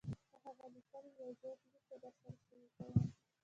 پۀ 0.33 0.37
هغه 0.43 0.65
ليکلے 0.75 1.09
يو 1.21 1.29
زوړ 1.41 1.55
ليک 1.71 1.85
درسره 2.03 2.33
شريکووم- 2.45 2.99